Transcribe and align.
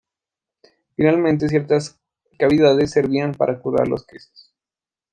Finalmente, 0.95 1.47
ciertas 1.47 1.99
cavidades 2.39 2.89
servían 2.89 3.35
para 3.35 3.59
curar 3.59 3.87
los 3.87 4.03
quesos. 4.07 4.51